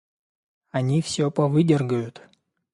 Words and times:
Они 0.71 0.99
всё 1.03 1.29
повыдергают. 1.29 2.23